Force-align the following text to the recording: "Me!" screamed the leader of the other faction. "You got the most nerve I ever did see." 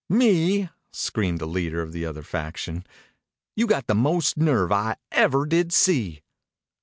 "Me!" 0.09 0.67
screamed 0.91 1.37
the 1.37 1.45
leader 1.45 1.79
of 1.79 1.91
the 1.91 2.07
other 2.07 2.23
faction. 2.23 2.83
"You 3.55 3.67
got 3.67 3.85
the 3.85 3.93
most 3.93 4.35
nerve 4.35 4.71
I 4.71 4.95
ever 5.11 5.45
did 5.45 5.71
see." 5.71 6.23